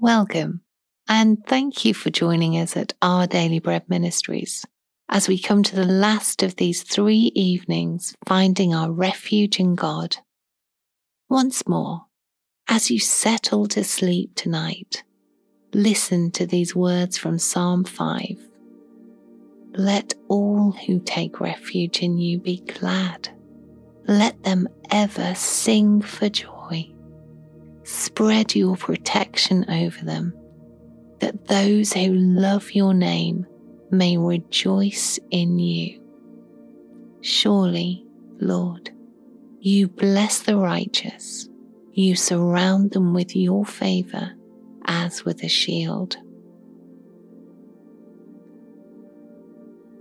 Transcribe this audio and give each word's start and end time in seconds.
Welcome, 0.00 0.60
and 1.08 1.44
thank 1.44 1.84
you 1.84 1.92
for 1.92 2.08
joining 2.08 2.52
us 2.56 2.76
at 2.76 2.92
Our 3.02 3.26
Daily 3.26 3.58
Bread 3.58 3.82
Ministries 3.88 4.64
as 5.08 5.26
we 5.26 5.40
come 5.40 5.64
to 5.64 5.74
the 5.74 5.84
last 5.84 6.44
of 6.44 6.54
these 6.54 6.84
three 6.84 7.32
evenings 7.34 8.14
finding 8.24 8.72
our 8.72 8.92
refuge 8.92 9.58
in 9.58 9.74
God. 9.74 10.18
Once 11.28 11.66
more, 11.66 12.02
as 12.68 12.92
you 12.92 13.00
settle 13.00 13.66
to 13.66 13.82
sleep 13.82 14.36
tonight, 14.36 15.02
listen 15.74 16.30
to 16.30 16.46
these 16.46 16.76
words 16.76 17.18
from 17.18 17.36
Psalm 17.36 17.82
5. 17.82 18.38
Let 19.72 20.14
all 20.28 20.70
who 20.86 21.00
take 21.00 21.40
refuge 21.40 22.04
in 22.04 22.18
you 22.18 22.38
be 22.38 22.58
glad. 22.60 23.30
Let 24.06 24.44
them 24.44 24.68
ever 24.92 25.34
sing 25.34 26.02
for 26.02 26.28
joy 26.28 26.57
spread 27.88 28.54
your 28.54 28.76
protection 28.76 29.64
over 29.70 30.04
them, 30.04 30.34
that 31.20 31.46
those 31.48 31.94
who 31.94 32.12
love 32.12 32.72
your 32.72 32.92
name 32.92 33.46
may 33.90 34.18
rejoice 34.18 35.18
in 35.30 35.58
you. 35.58 35.98
Surely, 37.22 38.04
Lord, 38.40 38.90
you 39.60 39.88
bless 39.88 40.40
the 40.40 40.56
righteous, 40.56 41.48
you 41.92 42.14
surround 42.14 42.90
them 42.90 43.14
with 43.14 43.34
your 43.34 43.64
favor 43.64 44.32
as 44.84 45.24
with 45.24 45.42
a 45.42 45.48
shield. 45.48 46.16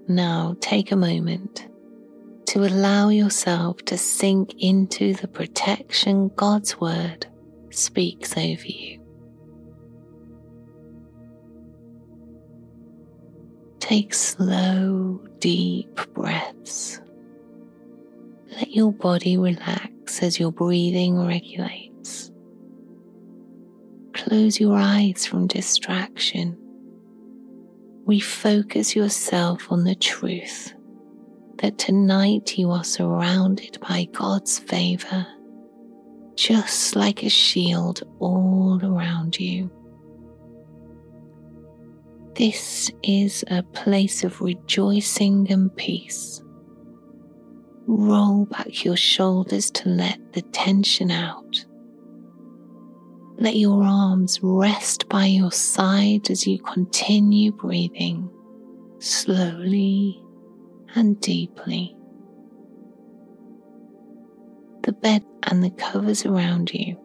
Now 0.09 0.57
take 0.59 0.91
a 0.91 0.97
moment 0.97 1.69
to 2.47 2.65
allow 2.65 3.09
yourself 3.09 3.77
to 3.85 3.97
sink 3.97 4.55
into 4.59 5.13
the 5.13 5.27
protection 5.27 6.29
God's 6.35 6.79
Word 6.79 7.27
speaks 7.77 8.35
over 8.35 8.65
you. 8.65 8.99
Take 13.79 14.13
slow, 14.13 15.21
deep 15.39 15.95
breaths. 16.13 16.99
Let 18.51 18.71
your 18.71 18.91
body 18.91 19.37
relax 19.37 20.23
as 20.23 20.39
your 20.39 20.51
breathing 20.51 21.25
regulates. 21.25 22.31
Close 24.13 24.59
your 24.59 24.75
eyes 24.75 25.25
from 25.25 25.47
distraction. 25.47 26.57
Refocus 28.05 28.95
yourself 28.95 29.71
on 29.71 29.83
the 29.83 29.95
truth 29.95 30.73
that 31.57 31.77
tonight 31.77 32.57
you 32.57 32.71
are 32.71 32.83
surrounded 32.83 33.79
by 33.81 34.07
God's 34.13 34.59
favor 34.59 35.25
just 36.37 36.95
like 36.95 37.23
a 37.23 37.29
shield 37.29 38.03
all 38.19 38.79
around 38.83 39.39
you. 39.39 39.71
This 42.35 42.91
is 43.01 43.43
a 43.47 43.63
place 43.63 44.23
of 44.23 44.39
rejoicing 44.39 45.51
and 45.51 45.75
peace. 45.75 46.41
Roll 47.87 48.45
back 48.45 48.85
your 48.85 48.95
shoulders 48.95 49.71
to 49.71 49.89
let 49.89 50.19
the 50.33 50.43
tension 50.43 51.09
out. 51.09 51.65
Let 53.39 53.55
your 53.55 53.83
arms 53.83 54.39
rest 54.43 55.09
by 55.09 55.25
your 55.25 55.51
side 55.51 56.29
as 56.29 56.45
you 56.45 56.59
continue 56.59 57.51
breathing 57.51 58.29
slowly 58.99 60.21
and 60.95 61.19
deeply 61.21 61.96
the 64.87 64.93
bed 64.93 65.21
and 65.43 65.61
the 65.61 65.69
covers 65.71 66.25
around 66.25 66.73
you 66.73 66.97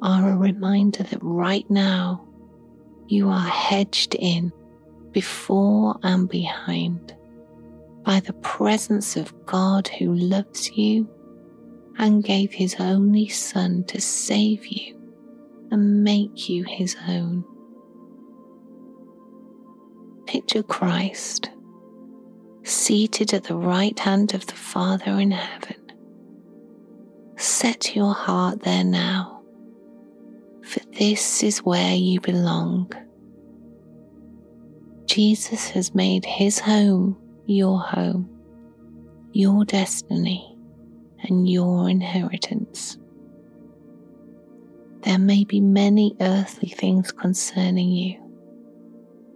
are 0.00 0.30
a 0.30 0.36
reminder 0.36 1.02
that 1.02 1.18
right 1.20 1.68
now 1.68 2.24
you 3.08 3.28
are 3.28 3.48
hedged 3.48 4.14
in 4.14 4.52
before 5.10 5.98
and 6.04 6.28
behind 6.28 7.12
by 8.04 8.20
the 8.20 8.32
presence 8.34 9.16
of 9.16 9.34
God 9.44 9.88
who 9.88 10.14
loves 10.14 10.70
you 10.76 11.10
and 11.98 12.22
gave 12.22 12.52
his 12.52 12.76
only 12.78 13.26
Son 13.26 13.82
to 13.88 14.00
save 14.00 14.64
you 14.68 14.96
and 15.72 16.04
make 16.04 16.48
you 16.48 16.62
his 16.62 16.96
own. 17.08 17.44
Picture 20.26 20.62
Christ 20.62 21.50
seated 22.62 23.34
at 23.34 23.42
the 23.42 23.56
right 23.56 23.98
hand 23.98 24.32
of 24.32 24.46
the 24.46 24.54
Father 24.54 25.18
in 25.18 25.32
heaven 25.32 25.89
set 27.40 27.96
your 27.96 28.14
heart 28.14 28.62
there 28.62 28.84
now, 28.84 29.42
for 30.62 30.80
this 30.98 31.42
is 31.42 31.58
where 31.60 31.94
you 31.94 32.20
belong. 32.20 32.92
Jesus 35.06 35.68
has 35.70 35.94
made 35.94 36.24
his 36.24 36.58
home 36.58 37.16
your 37.50 37.80
home, 37.80 38.28
your 39.32 39.64
destiny, 39.64 40.56
and 41.24 41.50
your 41.50 41.90
inheritance. 41.90 42.96
There 45.00 45.18
may 45.18 45.44
be 45.44 45.60
many 45.60 46.14
earthly 46.20 46.68
things 46.68 47.10
concerning 47.10 47.88
you, 47.88 48.20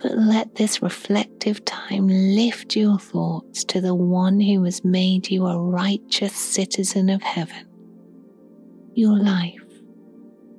but 0.01 0.13
let 0.17 0.55
this 0.55 0.83
reflective 0.83 1.65
time 1.65 2.07
lift 2.07 2.77
your 2.77 2.99
thoughts 2.99 3.65
to 3.65 3.81
the 3.81 3.95
one 3.95 4.39
who 4.39 4.63
has 4.65 4.85
made 4.85 5.31
you 5.31 5.47
a 5.47 5.59
righteous 5.59 6.35
citizen 6.35 7.09
of 7.09 7.23
heaven 7.23 7.67
your 8.95 9.17
life, 9.19 9.61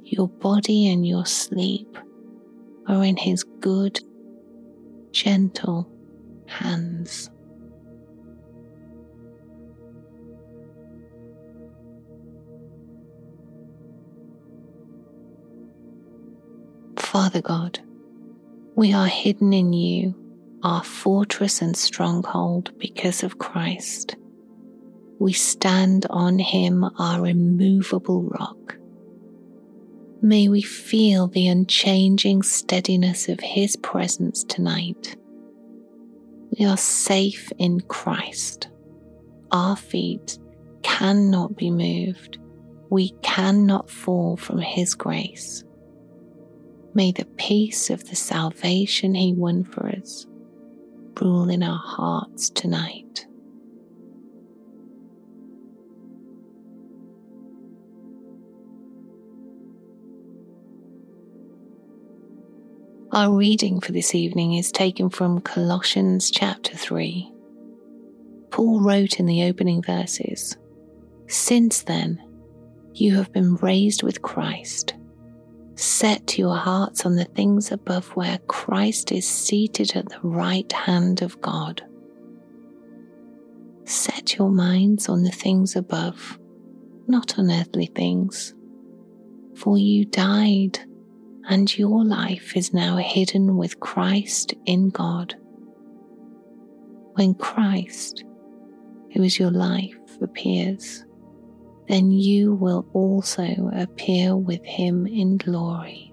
your 0.04 0.28
body, 0.28 0.92
and 0.92 1.08
your 1.08 1.26
sleep 1.26 1.98
are 2.88 3.04
in 3.04 3.18
His 3.18 3.44
good, 3.44 4.00
gentle 5.12 5.90
hands. 6.48 7.30
Father 16.98 17.42
God, 17.42 17.80
we 18.76 18.94
are 18.94 19.08
hidden 19.08 19.54
in 19.54 19.72
you, 19.72 20.14
our 20.64 20.84
fortress 20.84 21.62
and 21.62 21.76
stronghold, 21.78 22.78
because 22.78 23.24
of 23.24 23.38
Christ 23.40 24.18
we 25.20 25.34
stand 25.34 26.06
on 26.10 26.40
Him, 26.40 26.84
our 27.00 27.26
immovable 27.26 28.24
rock. 28.24 28.78
May 30.22 30.48
we 30.48 30.62
feel 30.62 31.28
the 31.28 31.48
unchanging 31.48 32.42
steadiness 32.42 33.30
of 33.30 33.40
His 33.40 33.76
presence 33.76 34.44
tonight. 34.44 35.16
We 36.58 36.66
are 36.66 36.78
safe 36.78 37.52
in 37.58 37.82
Christ. 37.82 38.70
Our 39.52 39.76
feet 39.76 40.40
cannot 40.84 41.56
be 41.56 41.70
moved. 41.70 42.40
We 42.90 43.10
cannot 43.22 43.90
fall 43.90 44.38
from 44.38 44.60
His 44.60 44.96
grace. 44.96 45.64
May 46.94 47.12
the 47.12 47.26
peace 47.38 47.90
of 47.90 48.08
the 48.10 48.16
salvation 48.16 49.16
He 49.16 49.34
won 49.34 49.64
for 49.64 49.88
us 49.88 50.26
rule 51.22 51.50
in 51.50 51.64
our 51.64 51.80
hearts 51.80 52.50
tonight. 52.50 53.25
Our 63.16 63.34
reading 63.34 63.80
for 63.80 63.94
this 63.94 64.14
evening 64.14 64.56
is 64.56 64.74
taken 64.74 65.10
from 65.10 65.40
Colossians 65.40 66.30
chapter 66.30 66.76
3. 66.76 67.32
Paul 68.52 68.82
wrote 68.82 69.22
in 69.22 69.26
the 69.26 69.44
opening 69.44 69.82
verses 69.82 70.58
Since 71.28 71.84
then, 71.84 72.22
you 72.94 73.16
have 73.16 73.32
been 73.32 73.56
raised 73.56 74.04
with 74.04 74.22
Christ. 74.22 74.96
Set 75.76 76.38
your 76.38 76.58
hearts 76.58 77.06
on 77.06 77.16
the 77.16 77.24
things 77.24 77.72
above 77.72 78.06
where 78.18 78.38
Christ 78.50 79.14
is 79.14 79.26
seated 79.26 79.96
at 79.96 80.10
the 80.10 80.20
right 80.22 80.70
hand 80.74 81.22
of 81.22 81.40
God. 81.40 81.82
Set 83.86 84.36
your 84.36 84.50
minds 84.50 85.08
on 85.08 85.24
the 85.24 85.32
things 85.32 85.78
above, 85.78 86.38
not 87.08 87.40
on 87.40 87.50
earthly 87.50 87.86
things. 87.86 88.54
For 89.56 89.78
you 89.78 90.04
died 90.04 90.82
and 91.48 91.78
your 91.78 92.04
life 92.04 92.56
is 92.56 92.74
now 92.74 92.98
hidden 92.98 93.58
with 93.58 93.80
Christ 93.80 94.54
in 94.66 94.90
God. 94.90 95.36
When 97.14 97.34
Christ, 97.36 98.24
who 99.14 99.24
is 99.24 99.40
your 99.40 99.52
life, 99.52 99.96
appears, 100.22 101.06
then 101.88 102.12
you 102.12 102.54
will 102.54 102.86
also 102.94 103.70
appear 103.74 104.36
with 104.36 104.64
him 104.64 105.06
in 105.06 105.38
glory. 105.38 106.12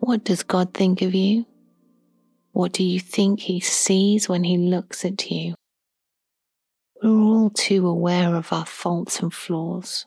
What 0.00 0.24
does 0.24 0.42
God 0.42 0.74
think 0.74 1.00
of 1.00 1.14
you? 1.14 1.46
What 2.52 2.72
do 2.72 2.84
you 2.84 3.00
think 3.00 3.40
he 3.40 3.58
sees 3.60 4.28
when 4.28 4.44
he 4.44 4.58
looks 4.58 5.04
at 5.04 5.30
you? 5.30 5.54
We're 7.04 7.10
all 7.10 7.50
too 7.50 7.86
aware 7.86 8.34
of 8.34 8.50
our 8.50 8.64
faults 8.64 9.20
and 9.20 9.30
flaws, 9.30 10.06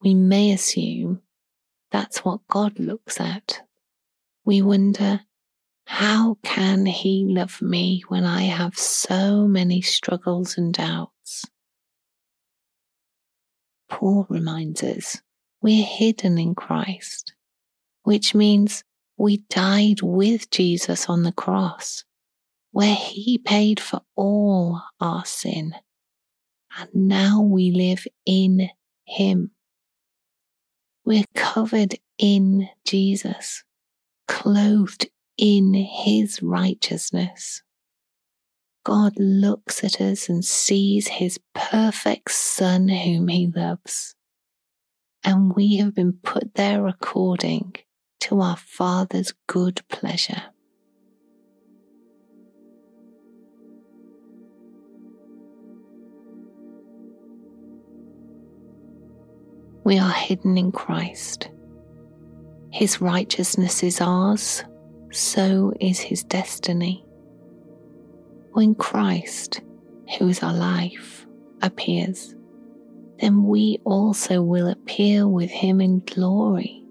we 0.00 0.14
may 0.14 0.52
assume 0.52 1.22
that's 1.90 2.24
what 2.24 2.46
God 2.48 2.78
looks 2.78 3.20
at. 3.20 3.62
We 4.44 4.62
wonder, 4.62 5.22
how 5.86 6.38
can 6.44 6.86
He 6.86 7.26
love 7.28 7.60
me 7.60 8.04
when 8.06 8.24
I 8.24 8.42
have 8.42 8.78
so 8.78 9.48
many 9.48 9.80
struggles 9.80 10.56
and 10.56 10.72
doubts? 10.72 11.44
Paul 13.88 14.28
reminds 14.30 14.84
us 14.84 15.20
we're 15.60 15.84
hidden 15.84 16.38
in 16.38 16.54
Christ, 16.54 17.34
which 18.04 18.32
means 18.32 18.84
we 19.16 19.38
died 19.50 20.02
with 20.02 20.50
Jesus 20.50 21.08
on 21.08 21.24
the 21.24 21.32
cross, 21.32 22.04
where 22.72 22.94
He 22.94 23.38
paid 23.38 23.80
for 23.80 24.02
all 24.16 24.82
our 25.00 25.24
sin. 25.24 25.74
And 26.78 26.88
now 26.94 27.40
we 27.40 27.70
live 27.70 28.06
in 28.24 28.70
Him. 29.04 29.50
We're 31.04 31.24
covered 31.34 31.96
in 32.18 32.68
Jesus, 32.84 33.64
clothed 34.28 35.08
in 35.36 35.74
His 35.74 36.42
righteousness. 36.42 37.62
God 38.84 39.12
looks 39.18 39.84
at 39.84 40.00
us 40.00 40.28
and 40.28 40.44
sees 40.44 41.08
His 41.08 41.38
perfect 41.54 42.30
Son 42.30 42.88
whom 42.88 43.28
He 43.28 43.50
loves. 43.54 44.14
And 45.24 45.54
we 45.54 45.76
have 45.76 45.94
been 45.94 46.14
put 46.22 46.54
there 46.54 46.86
according 46.86 47.74
to 48.20 48.40
our 48.40 48.56
Father's 48.56 49.34
good 49.46 49.82
pleasure. 49.88 50.44
We 59.90 59.98
are 59.98 60.12
hidden 60.12 60.56
in 60.56 60.70
Christ. 60.70 61.50
His 62.70 63.00
righteousness 63.00 63.82
is 63.82 64.00
ours, 64.00 64.62
so 65.10 65.72
is 65.80 65.98
his 65.98 66.22
destiny. 66.22 67.04
When 68.52 68.76
Christ, 68.76 69.62
who 70.16 70.28
is 70.28 70.44
our 70.44 70.54
life, 70.54 71.26
appears, 71.60 72.36
then 73.18 73.42
we 73.42 73.80
also 73.82 74.42
will 74.42 74.68
appear 74.68 75.26
with 75.26 75.50
him 75.50 75.80
in 75.80 76.04
glory. 76.06 76.84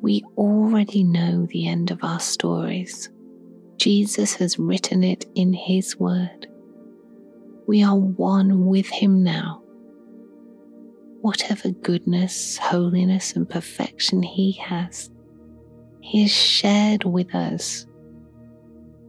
We 0.00 0.24
already 0.38 1.04
know 1.04 1.44
the 1.44 1.68
end 1.68 1.90
of 1.90 2.02
our 2.02 2.20
stories. 2.20 3.10
Jesus 3.76 4.32
has 4.36 4.58
written 4.58 5.04
it 5.04 5.26
in 5.34 5.52
his 5.52 5.98
word. 5.98 6.46
We 7.66 7.84
are 7.84 7.96
one 7.96 8.64
with 8.64 8.86
him 8.86 9.22
now 9.22 9.62
whatever 11.26 11.70
goodness, 11.70 12.56
holiness, 12.56 13.34
and 13.34 13.50
perfection 13.50 14.22
He 14.22 14.52
has, 14.52 15.10
He 16.00 16.22
has 16.22 16.30
shared 16.30 17.02
with 17.02 17.34
us. 17.34 17.84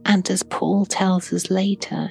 And 0.04 0.28
as 0.28 0.42
Paul 0.42 0.84
tells 0.84 1.32
us 1.32 1.48
later, 1.48 2.10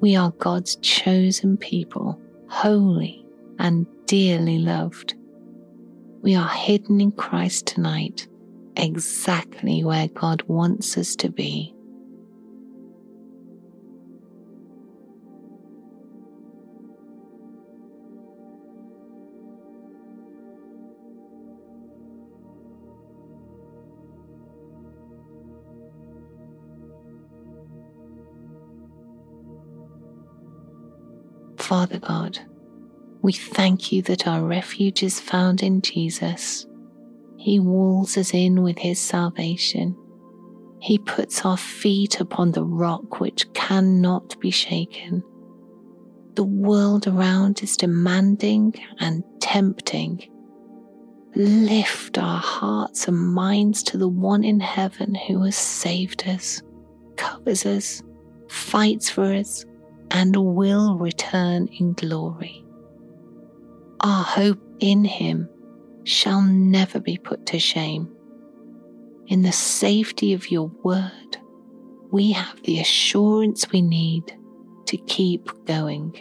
we 0.00 0.16
are 0.16 0.32
God's 0.32 0.76
chosen 0.76 1.56
people, 1.56 2.20
holy 2.50 3.24
and 3.58 3.86
dearly 4.04 4.58
loved. 4.58 5.14
We 6.20 6.34
are 6.34 6.50
hidden 6.50 7.00
in 7.00 7.12
Christ 7.12 7.64
tonight, 7.64 8.28
exactly 8.76 9.82
where 9.82 10.08
God 10.08 10.42
wants 10.42 10.98
us 10.98 11.16
to 11.16 11.30
be. 11.30 11.74
Father 31.72 32.00
God, 32.00 32.38
we 33.22 33.32
thank 33.32 33.92
you 33.92 34.02
that 34.02 34.26
our 34.28 34.42
refuge 34.42 35.02
is 35.02 35.18
found 35.18 35.62
in 35.62 35.80
Jesus. 35.80 36.66
He 37.38 37.60
walls 37.60 38.18
us 38.18 38.34
in 38.34 38.62
with 38.62 38.76
his 38.76 39.00
salvation. 39.00 39.96
He 40.82 40.98
puts 40.98 41.46
our 41.46 41.56
feet 41.56 42.20
upon 42.20 42.52
the 42.52 42.62
rock 42.62 43.20
which 43.20 43.50
cannot 43.54 44.38
be 44.38 44.50
shaken. 44.50 45.22
The 46.34 46.44
world 46.44 47.06
around 47.06 47.62
is 47.62 47.78
demanding 47.78 48.74
and 49.00 49.24
tempting. 49.40 50.30
Lift 51.34 52.18
our 52.18 52.38
hearts 52.38 53.08
and 53.08 53.16
minds 53.16 53.82
to 53.84 53.96
the 53.96 54.10
one 54.10 54.44
in 54.44 54.60
heaven 54.60 55.14
who 55.14 55.42
has 55.44 55.56
saved 55.56 56.28
us, 56.28 56.60
covers 57.16 57.64
us, 57.64 58.02
fights 58.50 59.08
for 59.08 59.32
us, 59.32 59.64
and 60.12 60.36
will 60.36 60.98
return 60.98 61.68
in 61.78 61.94
glory. 61.94 62.64
Our 64.00 64.22
hope 64.22 64.60
in 64.78 65.04
Him 65.04 65.48
shall 66.04 66.42
never 66.42 67.00
be 67.00 67.16
put 67.16 67.46
to 67.46 67.58
shame. 67.58 68.14
In 69.26 69.42
the 69.42 69.52
safety 69.52 70.34
of 70.34 70.50
your 70.50 70.70
word, 70.84 71.38
we 72.10 72.32
have 72.32 72.62
the 72.64 72.78
assurance 72.78 73.70
we 73.72 73.80
need 73.80 74.36
to 74.86 74.98
keep 74.98 75.48
going. 75.64 76.14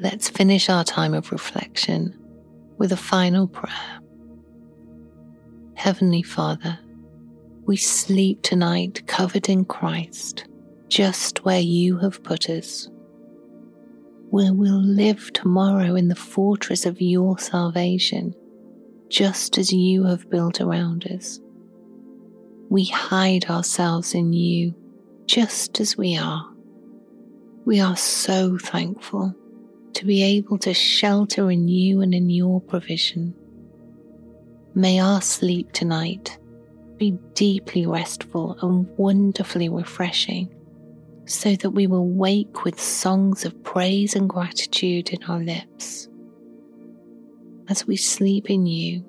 Let's 0.00 0.28
finish 0.28 0.68
our 0.68 0.82
time 0.82 1.14
of 1.14 1.30
reflection 1.30 2.18
with 2.76 2.90
a 2.90 2.96
final 2.96 3.46
prayer. 3.46 4.01
Heavenly 5.82 6.22
Father, 6.22 6.78
we 7.66 7.76
sleep 7.76 8.42
tonight 8.42 9.04
covered 9.08 9.48
in 9.48 9.64
Christ, 9.64 10.44
just 10.86 11.44
where 11.44 11.58
you 11.58 11.98
have 11.98 12.22
put 12.22 12.48
us, 12.48 12.88
where 14.30 14.54
we'll 14.54 14.80
live 14.80 15.32
tomorrow 15.32 15.96
in 15.96 16.06
the 16.06 16.14
fortress 16.14 16.86
of 16.86 17.00
your 17.00 17.36
salvation, 17.40 18.32
just 19.08 19.58
as 19.58 19.72
you 19.72 20.04
have 20.04 20.30
built 20.30 20.60
around 20.60 21.04
us. 21.08 21.40
We 22.70 22.84
hide 22.84 23.50
ourselves 23.50 24.14
in 24.14 24.32
you, 24.32 24.76
just 25.26 25.80
as 25.80 25.98
we 25.98 26.16
are. 26.16 26.48
We 27.64 27.80
are 27.80 27.96
so 27.96 28.56
thankful 28.56 29.34
to 29.94 30.04
be 30.04 30.22
able 30.22 30.58
to 30.58 30.74
shelter 30.74 31.50
in 31.50 31.66
you 31.66 32.02
and 32.02 32.14
in 32.14 32.30
your 32.30 32.60
provision. 32.60 33.34
May 34.74 35.00
our 35.00 35.20
sleep 35.20 35.72
tonight 35.72 36.38
be 36.96 37.12
deeply 37.34 37.86
restful 37.86 38.56
and 38.62 38.88
wonderfully 38.96 39.68
refreshing, 39.68 40.54
so 41.26 41.56
that 41.56 41.70
we 41.70 41.86
will 41.86 42.08
wake 42.08 42.64
with 42.64 42.80
songs 42.80 43.44
of 43.44 43.62
praise 43.64 44.16
and 44.16 44.30
gratitude 44.30 45.10
in 45.10 45.22
our 45.24 45.40
lips. 45.40 46.08
As 47.68 47.86
we 47.86 47.96
sleep 47.96 48.48
in 48.48 48.66
you, 48.66 49.04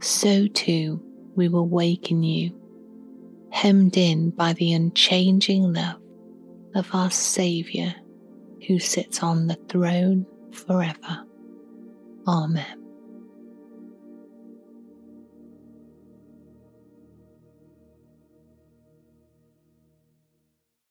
so 0.00 0.46
too 0.46 1.02
we 1.34 1.48
will 1.48 1.68
wake 1.68 2.10
in 2.10 2.22
you, 2.22 2.58
hemmed 3.50 3.98
in 3.98 4.30
by 4.30 4.54
the 4.54 4.72
unchanging 4.72 5.74
love 5.74 6.00
of 6.74 6.88
our 6.94 7.10
Saviour 7.10 7.94
who 8.66 8.78
sits 8.78 9.22
on 9.22 9.46
the 9.46 9.58
throne 9.68 10.24
forever. 10.52 11.24
Amen. 12.26 12.81